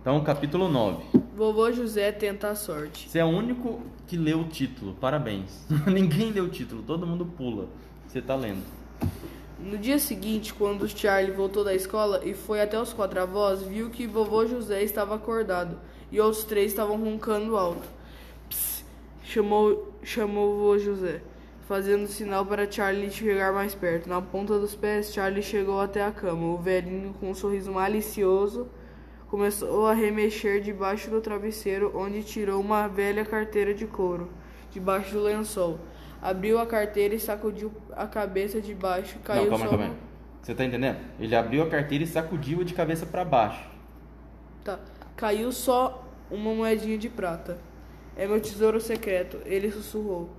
Então, 0.00 0.22
capítulo 0.22 0.68
9. 0.68 1.02
Vovô 1.36 1.72
José 1.72 2.12
tenta 2.12 2.50
a 2.50 2.54
sorte. 2.54 3.08
Você 3.08 3.18
é 3.18 3.24
o 3.24 3.28
único 3.28 3.82
que 4.06 4.16
leu 4.16 4.40
o 4.40 4.44
título. 4.44 4.94
Parabéns. 4.94 5.66
Ninguém 5.86 6.30
leu 6.30 6.44
o 6.44 6.48
título, 6.48 6.82
todo 6.82 7.04
mundo 7.04 7.26
pula. 7.26 7.68
Você 8.06 8.22
tá 8.22 8.36
lendo. 8.36 8.62
No 9.58 9.76
dia 9.76 9.98
seguinte, 9.98 10.54
quando 10.54 10.88
Charlie 10.88 11.32
voltou 11.32 11.64
da 11.64 11.74
escola 11.74 12.22
e 12.24 12.32
foi 12.32 12.60
até 12.62 12.80
os 12.80 12.92
quatro 12.92 13.20
avós, 13.20 13.60
viu 13.62 13.90
que 13.90 14.06
vovô 14.06 14.46
José 14.46 14.84
estava 14.84 15.16
acordado 15.16 15.76
e 16.12 16.20
outros 16.20 16.44
três 16.44 16.70
estavam 16.70 16.96
roncando 16.96 17.56
alto. 17.56 17.86
Psst, 18.48 18.84
chamou, 19.24 19.92
chamou 20.04 20.52
o 20.52 20.56
vovô 20.58 20.78
José, 20.78 21.20
fazendo 21.66 22.06
sinal 22.06 22.46
para 22.46 22.70
Charlie 22.70 23.10
chegar 23.10 23.52
mais 23.52 23.74
perto. 23.74 24.08
Na 24.08 24.22
ponta 24.22 24.58
dos 24.60 24.76
pés, 24.76 25.12
Charlie 25.12 25.42
chegou 25.42 25.80
até 25.80 26.04
a 26.04 26.12
cama. 26.12 26.46
O 26.54 26.56
velhinho, 26.56 27.12
com 27.18 27.30
um 27.30 27.34
sorriso 27.34 27.72
malicioso, 27.72 28.68
começou 29.28 29.86
a 29.86 29.92
remexer 29.92 30.60
debaixo 30.60 31.10
do 31.10 31.20
travesseiro, 31.20 31.92
onde 31.94 32.22
tirou 32.22 32.60
uma 32.60 32.88
velha 32.88 33.24
carteira 33.24 33.74
de 33.74 33.86
couro, 33.86 34.30
debaixo 34.70 35.12
do 35.12 35.22
lençol. 35.22 35.78
Abriu 36.20 36.58
a 36.58 36.66
carteira 36.66 37.14
e 37.14 37.20
sacudiu 37.20 37.70
a 37.92 38.06
cabeça 38.06 38.60
de 38.60 38.74
baixo. 38.74 39.18
Caiu 39.20 39.44
Não, 39.44 39.50
calma, 39.50 39.64
só 39.64 39.70
calma. 39.70 39.94
Você 40.42 40.54
tá 40.54 40.64
entendendo? 40.64 40.98
Ele 41.20 41.36
abriu 41.36 41.62
a 41.62 41.68
carteira 41.68 42.02
e 42.02 42.06
sacudiu 42.06 42.64
de 42.64 42.74
cabeça 42.74 43.06
para 43.06 43.24
baixo. 43.24 43.68
Tá. 44.64 44.80
Caiu 45.14 45.52
só 45.52 46.04
uma 46.30 46.52
moedinha 46.54 46.98
de 46.98 47.08
prata. 47.08 47.58
É 48.16 48.26
meu 48.26 48.40
tesouro 48.40 48.80
secreto, 48.80 49.38
ele 49.44 49.70
sussurrou. 49.70 50.30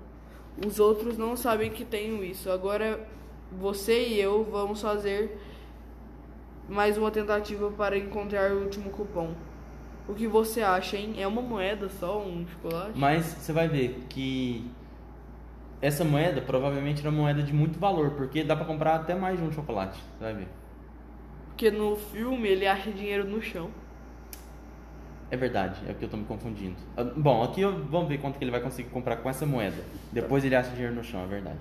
Os 0.65 0.79
outros 0.79 1.17
não 1.17 1.37
sabem 1.37 1.69
que 1.71 1.85
tenho 1.85 2.23
isso. 2.23 2.49
Agora 2.49 2.99
você 3.51 4.07
e 4.07 4.19
eu 4.19 4.43
vamos 4.43 4.81
fazer 4.81 5.37
mais 6.69 6.97
uma 6.97 7.09
tentativa 7.09 7.71
para 7.71 7.97
encontrar 7.97 8.51
o 8.51 8.63
último 8.63 8.89
cupom. 8.91 9.33
O 10.07 10.13
que 10.13 10.27
você 10.27 10.61
acha, 10.61 10.97
hein? 10.97 11.15
É 11.17 11.27
uma 11.27 11.41
moeda 11.41 11.89
só, 11.89 12.19
um 12.19 12.45
chocolate? 12.47 12.91
Mas 12.95 13.25
você 13.25 13.51
vai 13.51 13.67
ver 13.67 14.05
que 14.09 14.69
essa 15.81 16.03
moeda 16.03 16.41
provavelmente 16.41 17.01
era 17.01 17.09
uma 17.09 17.21
moeda 17.21 17.41
de 17.43 17.53
muito 17.53 17.79
valor, 17.79 18.11
porque 18.11 18.43
dá 18.43 18.55
pra 18.55 18.65
comprar 18.65 18.95
até 18.95 19.15
mais 19.15 19.39
de 19.39 19.45
um 19.45 19.51
chocolate. 19.51 19.99
Você 20.17 20.23
vai 20.23 20.33
ver. 20.33 20.47
Porque 21.47 21.71
no 21.71 21.95
filme 21.95 22.47
ele 22.47 22.65
acha 22.65 22.91
dinheiro 22.91 23.27
no 23.27 23.41
chão. 23.41 23.69
É 25.31 25.37
verdade, 25.37 25.79
é 25.87 25.91
porque 25.91 26.05
eu 26.05 26.09
tô 26.09 26.17
me 26.17 26.25
confundindo. 26.25 26.75
Ah, 26.97 27.03
Bom, 27.03 27.43
aqui 27.43 27.63
vamos 27.63 28.07
ver 28.07 28.17
quanto 28.19 28.37
que 28.39 28.43
ele 28.43 28.51
vai 28.51 28.61
conseguir 28.61 28.89
comprar 28.89 29.17
com 29.17 29.29
essa 29.29 29.45
moeda. 29.45 29.83
Depois 30.11 30.43
ele 30.43 30.55
acha 30.55 30.71
dinheiro 30.71 30.95
no 30.95 31.03
chão, 31.03 31.23
é 31.23 31.27
verdade. 31.27 31.59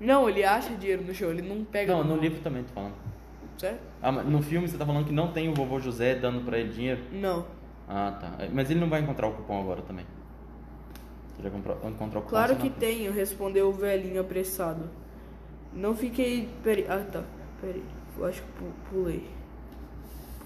Não, 0.00 0.28
ele 0.28 0.42
acha 0.42 0.74
dinheiro 0.74 1.04
no 1.04 1.14
chão, 1.14 1.30
ele 1.30 1.42
não 1.42 1.64
pega. 1.64 1.92
Não, 1.92 2.02
no 2.02 2.16
no 2.16 2.20
livro 2.20 2.40
também 2.40 2.64
tô 2.64 2.72
falando. 2.72 2.94
Ah, 4.02 4.12
mas 4.12 4.26
no 4.26 4.42
filme 4.42 4.68
você 4.68 4.76
tá 4.76 4.84
falando 4.84 5.06
que 5.06 5.12
não 5.12 5.32
tem 5.32 5.48
o 5.48 5.54
vovô 5.54 5.78
José 5.80 6.14
dando 6.14 6.44
pra 6.44 6.58
ele 6.58 6.72
dinheiro? 6.72 7.00
Não. 7.12 7.46
Ah, 7.88 8.16
tá. 8.20 8.44
É, 8.44 8.48
Mas 8.52 8.70
ele 8.70 8.80
não 8.80 8.88
vai 8.88 9.00
encontrar 9.00 9.28
o 9.28 9.32
cupom 9.32 9.60
agora 9.60 9.82
também. 9.82 10.06
Já 11.42 11.50
comprou, 11.50 11.76
encontrou 11.84 12.22
o 12.22 12.24
cupom? 12.24 12.28
Claro 12.30 12.56
que 12.56 12.70
tenho, 12.70 13.12
respondeu 13.12 13.68
o 13.68 13.72
velhinho 13.72 14.20
apressado. 14.20 14.88
Não 15.72 15.94
fiquei. 15.94 16.48
Peraí. 16.62 16.86
Ah, 16.88 17.04
tá. 17.10 17.22
Peraí. 17.60 17.82
Eu 18.18 18.24
acho 18.24 18.42
que 18.42 18.48
pu- 18.52 18.72
pulei. 18.90 19.26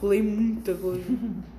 Pulei 0.01 0.23
muita 0.23 0.75
coisa. 0.75 1.05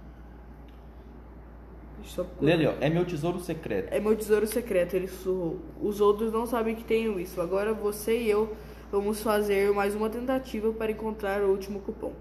Só 2.04 2.26
Lê 2.42 2.54
ali, 2.54 2.66
ó. 2.66 2.74
É 2.80 2.90
meu 2.90 3.06
tesouro 3.06 3.40
secreto. 3.40 3.94
É 3.94 4.00
meu 4.00 4.16
tesouro 4.16 4.48
secreto, 4.48 4.96
ele 4.96 5.08
sussurrou. 5.08 5.60
Os 5.82 6.00
outros 6.02 6.32
não 6.32 6.46
sabem 6.46 6.76
que 6.76 6.84
tenho 6.84 7.20
isso. 7.20 7.40
Agora 7.42 7.74
você 7.74 8.18
e 8.20 8.30
eu 8.30 8.56
vamos 8.92 9.22
fazer 9.22 9.72
mais 9.74 9.96
uma 9.96 10.10
tentativa 10.10 10.72
para 10.74 10.92
encontrar 10.92 11.42
o 11.42 11.50
último 11.52 11.80
cupom. 11.80 12.14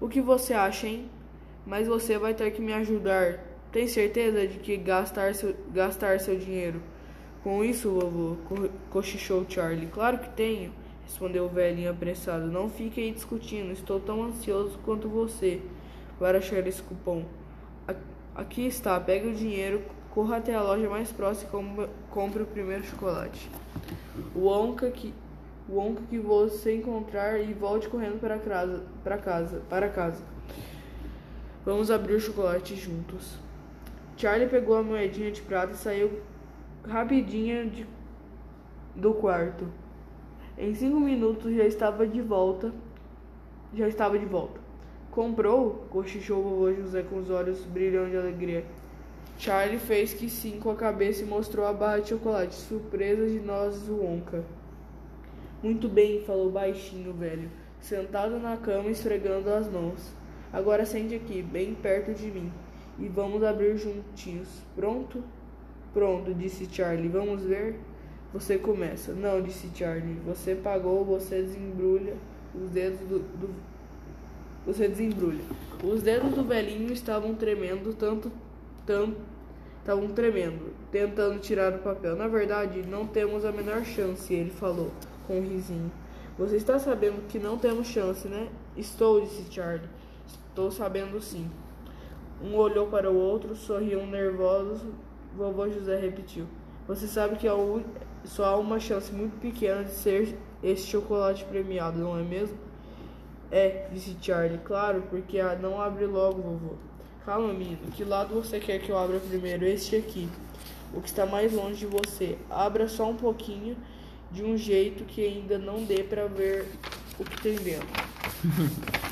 O 0.00 0.08
que 0.08 0.20
você 0.20 0.52
acha, 0.54 0.86
hein? 0.86 1.08
Mas 1.66 1.86
você 1.86 2.18
vai 2.18 2.34
ter 2.34 2.50
que 2.50 2.60
me 2.60 2.72
ajudar. 2.72 3.38
Tem 3.70 3.86
certeza 3.86 4.46
de 4.46 4.58
que 4.58 4.76
gastar 4.76 5.34
seu, 5.34 5.54
gastar 5.72 6.18
seu 6.20 6.36
dinheiro? 6.36 6.80
Com 7.42 7.64
isso, 7.64 7.90
vovô, 7.90 8.36
co- 8.48 8.68
cochichou 8.90 9.44
Charlie. 9.48 9.86
Claro 9.86 10.18
que 10.18 10.28
tenho, 10.30 10.72
respondeu 11.04 11.44
o 11.44 11.48
velhinho 11.48 11.90
apressado. 11.90 12.46
Não 12.46 12.68
fique 12.68 13.00
aí 13.00 13.12
discutindo. 13.12 13.72
Estou 13.72 13.98
tão 14.00 14.22
ansioso 14.24 14.78
quanto 14.84 15.08
você 15.08 15.60
para 16.18 16.38
achar 16.38 16.64
esse 16.66 16.82
cupom. 16.82 17.24
Aqui 18.34 18.66
está, 18.66 18.98
pegue 18.98 19.28
o 19.28 19.34
dinheiro, 19.34 19.82
corra 20.10 20.36
até 20.38 20.54
a 20.54 20.62
loja 20.62 20.88
mais 20.88 21.10
próxima 21.12 21.48
e 21.48 21.52
com- 21.52 21.88
compre 22.10 22.42
o 22.42 22.46
primeiro 22.46 22.82
chocolate. 22.84 23.50
O 24.34 24.46
Onca 24.46 24.90
que, 24.90 25.12
o 25.72 25.78
Onca 25.78 26.02
que 26.10 26.18
você 26.18 26.76
encontrar 26.76 27.40
e 27.40 27.54
volte 27.54 27.88
correndo 27.88 28.20
para 28.20 28.38
casa, 28.38 28.82
para 29.02 29.16
casa, 29.16 29.62
para 29.70 29.88
casa. 29.88 30.22
Vamos 31.64 31.90
abrir 31.90 32.14
o 32.14 32.20
chocolate 32.20 32.76
juntos. 32.76 33.38
Charlie 34.16 34.48
pegou 34.48 34.76
a 34.76 34.82
moedinha 34.82 35.30
de 35.30 35.40
prata 35.40 35.72
e 35.72 35.76
saiu 35.76 36.20
rapidinho 36.86 37.70
de, 37.70 37.86
do 38.94 39.14
quarto. 39.14 39.66
Em 40.58 40.74
cinco 40.74 41.00
minutos 41.00 41.54
já 41.54 41.64
estava 41.64 42.06
de 42.06 42.20
volta. 42.20 42.70
Já 43.72 43.88
estava 43.88 44.18
de 44.18 44.26
volta. 44.26 44.60
Comprou? 45.10 45.86
Cochichou 45.88 46.40
o 46.40 46.42
vovô 46.42 46.72
José 46.74 47.02
com 47.02 47.16
os 47.16 47.30
olhos 47.30 47.64
brilhando 47.64 48.10
de 48.10 48.16
alegria. 48.18 48.64
Charlie 49.38 49.78
fez 49.78 50.12
que 50.12 50.28
sim 50.28 50.60
com 50.60 50.70
a 50.70 50.76
cabeça 50.76 51.22
e 51.22 51.26
mostrou 51.26 51.66
a 51.66 51.72
barra 51.72 52.00
de 52.00 52.10
chocolate. 52.10 52.54
Surpresa 52.54 53.26
de 53.26 53.40
nozes 53.40 53.88
Wonka. 53.88 54.44
Muito 55.62 55.88
bem, 55.88 56.24
falou 56.24 56.50
baixinho 56.50 57.10
o 57.10 57.14
velho, 57.14 57.48
sentado 57.80 58.38
na 58.38 58.56
cama 58.56 58.90
esfregando 58.90 59.48
as 59.50 59.70
mãos. 59.70 60.12
Agora 60.52 60.84
sente 60.84 61.14
aqui, 61.14 61.40
bem 61.40 61.74
perto 61.74 62.12
de 62.12 62.26
mim, 62.26 62.52
e 62.98 63.06
vamos 63.08 63.42
abrir 63.42 63.76
juntinhos. 63.76 64.48
Pronto? 64.74 65.22
Pronto, 65.94 66.34
disse 66.34 66.68
Charlie. 66.70 67.08
Vamos 67.08 67.42
ver? 67.42 67.78
Você 68.32 68.58
começa. 68.58 69.12
Não, 69.12 69.40
disse 69.40 69.70
Charlie. 69.74 70.16
Você 70.26 70.54
pagou, 70.54 71.04
você 71.04 71.42
desembrulha 71.42 72.14
os 72.54 72.70
dedos 72.70 73.00
do, 73.00 73.18
do 73.18 73.72
você 74.64 74.86
desembrulha. 74.86 75.42
Os 75.82 76.02
dedos 76.02 76.34
do 76.34 76.44
velhinho 76.44 76.92
estavam 76.92 77.34
tremendo, 77.34 77.94
tanto, 77.94 78.30
tanto, 78.86 79.16
estavam 79.80 80.08
tremendo, 80.08 80.72
tentando 80.90 81.40
tirar 81.40 81.72
o 81.72 81.78
papel. 81.78 82.14
Na 82.14 82.28
verdade, 82.28 82.82
não 82.82 83.06
temos 83.06 83.44
a 83.44 83.50
menor 83.50 83.84
chance, 83.84 84.32
ele 84.32 84.50
falou, 84.50 84.92
com 85.26 85.38
um 85.38 85.42
risinho. 85.42 85.90
Você 86.38 86.56
está 86.56 86.78
sabendo 86.78 87.26
que 87.28 87.38
não 87.38 87.58
temos 87.58 87.86
chance, 87.86 88.26
né? 88.26 88.48
Estou, 88.76 89.20
disse 89.20 89.46
Charlie. 89.50 89.88
Estou 90.26 90.70
sabendo 90.70 91.20
sim. 91.20 91.50
Um 92.42 92.56
olhou 92.56 92.86
para 92.88 93.10
o 93.10 93.16
outro, 93.16 93.54
sorriam 93.54 94.06
nervosos. 94.06 94.80
Vovô 95.36 95.68
José 95.68 95.98
repetiu. 95.98 96.46
Você 96.88 97.06
sabe 97.06 97.36
que 97.36 97.46
só 98.24 98.44
há 98.44 98.56
uma 98.56 98.80
chance 98.80 99.12
muito 99.12 99.38
pequena 99.40 99.84
de 99.84 99.92
ser 99.92 100.36
esse 100.62 100.86
chocolate 100.86 101.44
premiado, 101.44 101.98
não 101.98 102.18
é 102.18 102.22
mesmo? 102.22 102.56
É, 103.50 103.86
disse 103.92 104.16
Charlie. 104.20 104.58
Claro, 104.58 105.04
porque 105.08 105.40
não 105.60 105.80
abre 105.80 106.06
logo, 106.06 106.42
vovô. 106.42 106.74
Calma, 107.24 107.52
menino. 107.52 107.90
Que 107.94 108.04
lado 108.04 108.34
você 108.34 108.58
quer 108.58 108.80
que 108.80 108.90
eu 108.90 108.98
abra 108.98 109.20
primeiro? 109.20 109.64
Este 109.64 109.96
aqui. 109.96 110.28
O 110.92 111.00
que 111.00 111.08
está 111.08 111.24
mais 111.24 111.52
longe 111.52 111.76
de 111.76 111.86
você. 111.86 112.36
Abra 112.50 112.88
só 112.88 113.08
um 113.08 113.16
pouquinho, 113.16 113.76
de 114.32 114.42
um 114.42 114.56
jeito 114.56 115.04
que 115.04 115.24
ainda 115.24 115.58
não 115.58 115.84
dê 115.84 116.02
para 116.02 116.26
ver 116.26 116.66
o 117.18 117.24
que 117.24 117.40
tem 117.42 117.56
dentro. 117.56 117.86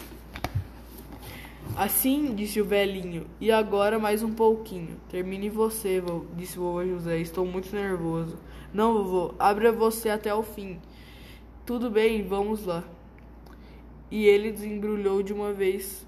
Assim, 1.76 2.34
disse 2.34 2.60
o 2.60 2.64
velhinho. 2.64 3.26
E 3.40 3.50
agora 3.50 3.98
mais 3.98 4.22
um 4.22 4.32
pouquinho. 4.32 4.96
Termine 5.08 5.48
você, 5.48 6.00
vô, 6.00 6.24
disse 6.36 6.58
o 6.58 6.62
vovô 6.62 6.84
José. 6.84 7.18
Estou 7.18 7.46
muito 7.46 7.74
nervoso. 7.74 8.36
Não, 8.72 8.92
vovô. 8.94 9.34
Abra 9.38 9.72
você 9.72 10.10
até 10.10 10.34
o 10.34 10.42
fim. 10.42 10.78
Tudo 11.64 11.90
bem, 11.90 12.22
vamos 12.22 12.66
lá. 12.66 12.82
E 14.10 14.26
ele 14.26 14.50
desembrulhou 14.50 15.22
de 15.22 15.32
uma 15.32 15.52
vez. 15.52 16.04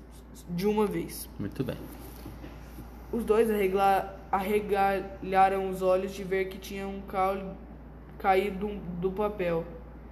De 0.50 0.66
uma 0.66 0.86
vez. 0.86 1.28
Muito 1.38 1.62
bem. 1.62 1.76
Os 3.12 3.24
dois 3.24 3.50
arregla- 3.50 4.16
arregalharam 4.30 5.70
os 5.70 5.80
olhos 5.82 6.12
de 6.12 6.24
ver 6.24 6.46
que 6.48 6.58
tinha 6.58 6.88
um 6.88 7.00
caule 7.02 7.44
caído 8.22 8.68
do 9.00 9.10
papel. 9.10 9.64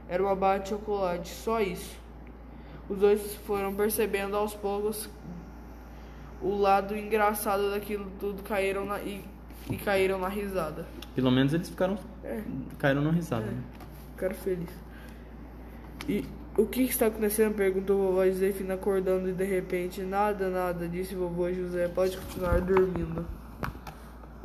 Era 0.09 0.23
uma 0.23 0.35
barra 0.35 0.59
de 0.59 0.71
chocolate, 0.71 1.31
só 1.31 1.61
isso. 1.61 1.97
Os 2.89 2.99
dois 2.99 3.37
foram 3.47 3.73
percebendo 3.73 4.37
aos 4.37 4.53
poucos 4.53 5.09
o 6.43 6.57
lado 6.57 6.97
engraçado 6.97 7.71
daquilo 7.71 8.11
tudo 8.19 8.43
caíram 8.43 8.85
na, 8.85 8.99
e, 9.01 9.23
e 9.71 9.77
caíram 9.77 10.19
na 10.19 10.29
risada. 10.29 10.87
Pelo 11.15 11.31
menos 11.31 11.55
eles 11.55 11.69
ficaram. 11.69 11.97
É. 12.25 12.43
caíram 12.79 13.03
na 13.03 13.11
risada. 13.11 13.47
né? 13.47 13.63
Ficaram 14.13 14.35
felizes. 14.35 14.75
E 16.09 16.25
o 16.57 16.67
que 16.67 16.83
está 16.83 17.07
acontecendo? 17.07 17.55
Perguntou 17.55 17.99
vovó 17.99 18.27
Josefina 18.27 18.75
acordando 18.75 19.29
e 19.29 19.33
de 19.33 19.45
repente, 19.45 20.01
nada, 20.03 20.49
nada, 20.51 20.89
disse 20.89 21.15
vovô 21.15 21.53
José. 21.53 21.87
Pode 21.89 22.17
continuar 22.17 22.61
dormindo. 22.61 23.25